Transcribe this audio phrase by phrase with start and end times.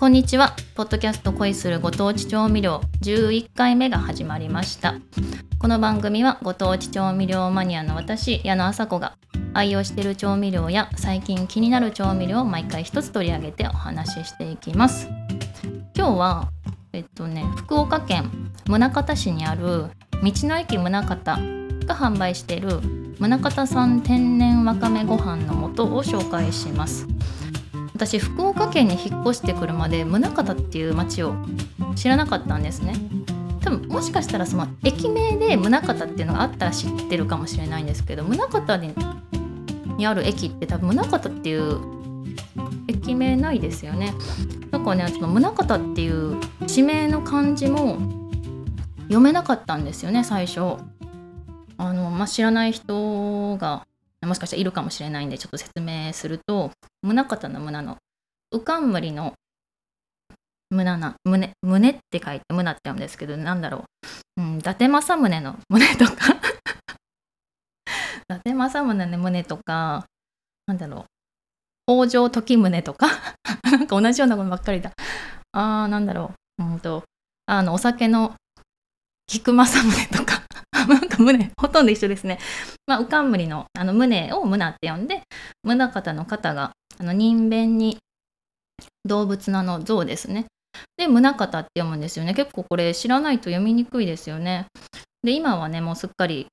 [0.00, 0.56] こんにちは。
[0.76, 4.94] ポッドキャスト恋するご当地調味料11回目が始まりました。
[5.58, 9.18] この番組はご当地調味料マニアの私、矢野麻子が
[9.52, 15.06] 愛用している調味料や最近気になる調味料を毎回一つ取り上げてお話ししていきます。
[15.94, 16.48] 今日は、
[16.94, 18.30] えっとね、福岡県
[18.66, 19.88] 宗像市にある道
[20.22, 21.14] の駅宗像
[21.86, 22.80] が販売している
[23.18, 27.06] 宗像産天然わかめご飯の素を紹介します。
[28.00, 31.34] 私福岡県に引っ越してくるまで宗像っていう町を
[31.96, 32.94] 知らなかったんですね。
[33.60, 38.94] 多分もしかしたらその駅名で宗像っていうのがあったら知ってるかもしれないんですけど宗像に
[39.98, 41.78] にある駅って多分宗像っていう
[42.88, 44.14] 駅名ないですよね。
[44.70, 47.98] だからねその宗像っていう地名の漢字も
[49.02, 50.78] 読めなかったんですよね最初。
[51.76, 53.86] あの、まあ、知らない人が
[54.26, 56.70] もしかしたらいるかもしれないんでちょっと説明すると
[57.02, 57.96] 宗像の胸の
[58.52, 59.34] うかんむりの
[60.70, 63.84] 胸な胸胸って書いて胸って読むんですけどなんだろ
[64.36, 66.12] う、うん、伊達政宗の胸とか。
[68.30, 70.06] 伊達政宗の胸とか
[70.66, 71.06] なんだろ
[71.88, 72.04] う。
[72.06, 73.08] 北条時宗とか。
[73.64, 74.92] なんか同じようなものばっかりだ。
[75.52, 76.62] あーなんだろう。
[76.62, 77.02] うんと
[77.46, 78.36] あのお酒の
[79.26, 80.29] 菊正宗とか。
[80.86, 82.38] なんか胸ほとんど一緒ですね。
[82.86, 85.22] まあ、うかんむりのあの胸を胸って呼んで
[85.64, 87.98] 宗方の方があの人弁に
[89.04, 90.46] 動物のあの像ですね。
[90.96, 92.34] で宗方って読むんですよね。
[92.34, 94.66] 結構これ知らないと読みにくいですよね。
[95.22, 96.46] で今はねもうすっかり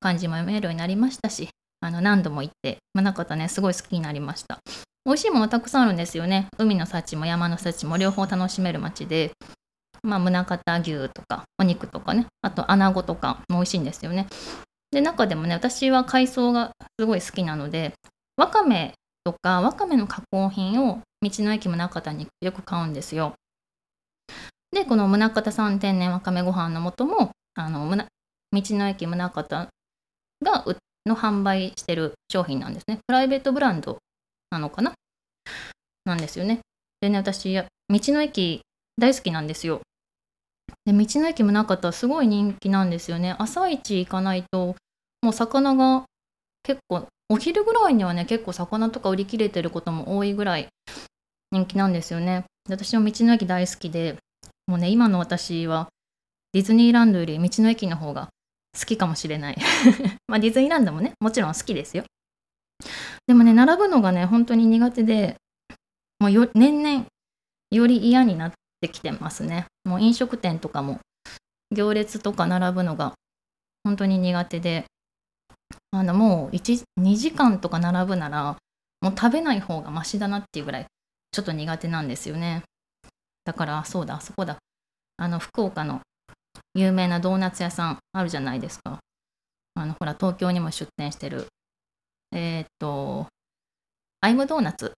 [0.00, 1.48] 漢字も読めるようになりましたし
[1.80, 4.58] あの何度も行って宗方ねすごい好きになりました。
[5.04, 6.48] 美味しいものたくさんあるんですよね。
[6.58, 9.30] 海の幸も山の幸も両方楽しめる街で
[10.02, 12.26] まあ、宗像牛とかお肉とかね。
[12.42, 14.26] あと穴子とかも美味しいんですよね。
[14.90, 17.92] で中でもね私は海藻がすごい好きなので
[18.36, 18.94] わかめ
[19.24, 23.34] とかわかめの加工品を道の駅宗像によく買うんですよ。
[24.70, 28.06] でこの宗像産天然わかめご飯の素もあの道
[28.52, 29.68] の駅宗像
[30.44, 30.64] が
[31.06, 32.98] の販売してる商品なんですね。
[33.06, 33.98] プライベートブランド
[34.50, 34.92] なのかな？
[36.04, 36.60] なんですよね。
[37.00, 38.62] でね私道の駅
[38.98, 39.80] 大好きなんですよ。
[40.86, 43.34] で道の駅宗像すごい人気なんですよね。
[43.38, 44.76] 朝一行かないと
[45.20, 46.04] もう魚が
[46.62, 50.68] 結構お昼ぐらいにはね結構魚とか売り切れてることも多いぐらい
[51.50, 52.44] 人気なんですよね。
[52.68, 54.16] 私も道の駅大好きで
[54.68, 55.88] もうね今の私は
[56.52, 58.28] ディズニーランドより道の駅の方が
[58.78, 59.56] 好きかもしれない。
[60.28, 62.04] まあディズニーランドもねもちろん好きですよ。
[63.26, 65.36] でもね並ぶのがね本当に苦手で
[66.20, 67.06] もう年々
[67.72, 68.52] より嫌になっ
[68.86, 69.66] てきてますね。
[69.84, 71.00] もう飲食店とかも
[71.70, 73.14] 行列とか並ぶのが
[73.84, 74.84] 本当に苦手で
[75.90, 78.56] あのもう1 2時間とか並ぶなら
[79.00, 80.86] もう食べない方がマシだなっていうぐらい
[81.32, 82.62] ちょっと苦手なんですよね。
[83.44, 84.58] だからそうだそこだ。
[85.18, 86.00] あの福岡の
[86.74, 88.98] 有名なドーナツ屋さんあるじゃないですか。
[89.74, 91.46] あのほら東京にも出店してる。
[92.32, 93.26] えー、っと
[94.20, 94.92] アイムドーナツ？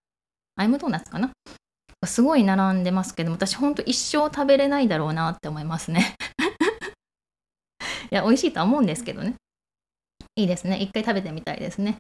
[0.56, 1.30] アイムドーナツかな？
[2.06, 6.14] すごい並んでますけど私ほんと一生食べれないだろうなって思いますね。
[8.10, 9.34] いや美味しいとは思うんですけどね。
[10.36, 10.78] いいですね。
[10.78, 11.96] 一回食べてみたいですね。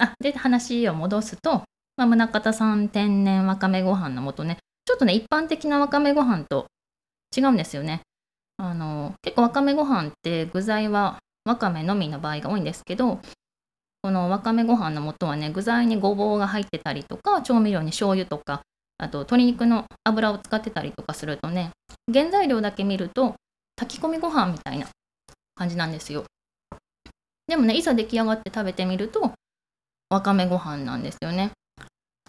[0.00, 1.64] あで話を戻すと、
[1.96, 4.58] まあ、宗像産天然わかめご飯の素ね。
[4.84, 6.66] ちょっとね一般的なわかめご飯と
[7.36, 8.02] 違うんですよね。
[8.58, 13.18] あの結構わかめご飯って具材はわかめのみの場合が多いんですけど
[14.02, 18.62] このわかめご飯の素はね具材にごぼうが入ってたりとか調味料に醤油とか
[18.98, 21.70] あと鶏肉の油を使ってたりとかするとね
[22.12, 23.34] 原材料だけ見ると
[23.76, 24.86] 炊き込みご飯みたいな
[25.54, 26.24] 感じなんですよ。
[27.46, 29.32] でもねいざ出来上がって食べてみると
[30.10, 31.50] わかめご飯なんですよね。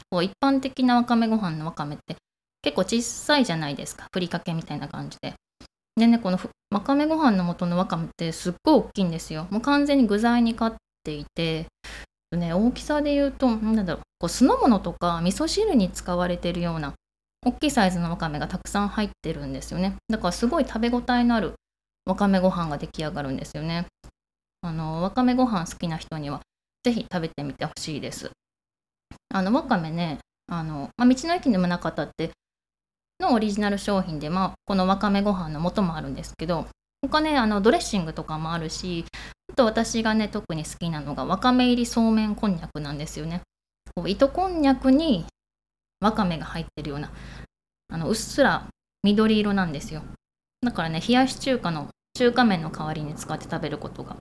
[0.10, 2.16] こう一般的なわかめご飯のわかめって
[2.62, 4.08] 結構小さいじゃないですか。
[4.12, 5.34] ふりかけみたいな感じで。
[5.96, 6.40] でねこの
[6.72, 9.48] わかめご飯の素のわかめってすっごい大きいんですよ。
[9.52, 11.68] もう完全に具材に買っていて
[12.38, 16.94] ね、大きさで言うと、なんだろう、こう酢の物とか味噌汁に使われてるような
[17.46, 19.98] 大きいサイズのわかめがたくさん入ってるんですよね。
[20.08, 21.56] だからすごい食べ応えのある
[22.06, 23.86] わかめご飯が出来上がるんですよね。
[24.62, 26.40] あの、わかめご飯好きな人には
[26.86, 28.32] ぜひ食べてみてほしいです。
[29.28, 32.32] あの、わかめね、あの、まあ、道の駅の宗像って
[33.20, 36.66] のオリジナル商品で、まあ、このわかめご飯の素もあるんですけど、
[37.02, 39.04] 他ね、あのドレッシングとかもあるし、
[39.52, 43.42] あと私がね、特に好きなのが、わかめ入りそうめんこんにゃくなんですよね。
[43.96, 45.26] こう糸こんにゃくに
[46.00, 47.12] わかめが入ってるような、
[47.90, 48.68] あのうっすら
[49.04, 50.04] 緑色なんですよ。
[50.62, 54.18] だからね、冷やし中華の中華麺の代わりに使って食べることが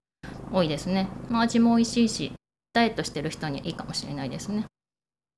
[0.53, 1.09] 多いですね。
[1.29, 2.33] まあ、味も美味しいし、
[2.73, 4.67] ダイエットしてる人にいいかもしれないですね。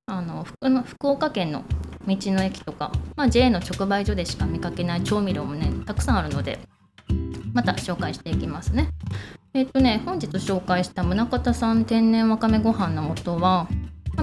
[0.07, 0.43] あの
[0.83, 1.63] 福岡県の
[2.07, 6.59] 道の駅とか、まあ、JA の直売所でしか見かけない調味料もねたくさんあるので
[7.53, 8.89] また紹介していきますね。
[9.55, 13.67] えっ、とね本日紹介した宗像産天然わかめご飯の素は、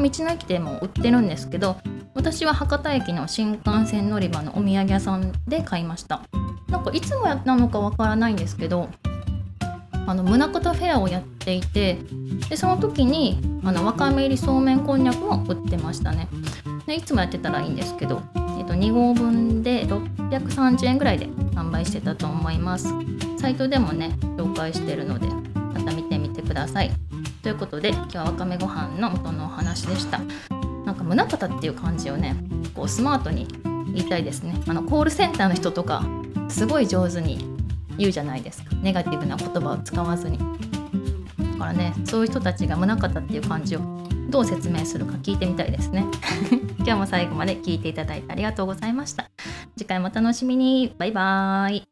[0.03, 1.77] 道の駅でも売ってるんですけど
[2.15, 6.23] 私は博多駅の新幹線乗り場のお土産屋さんで買いました。
[6.69, 8.89] なんかいつもやなのかわからないんですけど
[10.07, 11.99] あの宗像フェアをやっていて
[12.49, 16.29] でその時にあのわかめ入りそうめんこんにゃくも売ってましたね。
[16.87, 18.23] でいつもやってたらいいんですけど、
[18.59, 22.93] えっと、2合分で630円ぐらいで販売してたと思います。
[23.39, 26.91] サイトでもね紹介してるのでまた見てみてください。
[27.43, 30.21] ということで今日はわかめご飯の元のお話でした。
[30.87, 32.37] なんか宗像っていう漢字をね
[32.75, 33.47] こうスマートに
[33.93, 34.55] 言いたいですね。
[34.69, 36.05] あのコールセンターの人とか
[36.49, 37.45] すごい上手に
[37.99, 38.75] 言うじゃないですか。
[38.77, 40.39] ネガティブな言葉を使わずに。
[40.39, 40.45] だ
[41.59, 43.81] からねそういう人たちが宗像っていう漢字を
[44.31, 46.07] どう説明するか聞いてみたいですね。
[46.79, 49.29] 今日も最後まで聞いていただいてありがとうございました。
[49.77, 50.95] 次回もお楽しみに。
[50.97, 51.92] バイバーイ。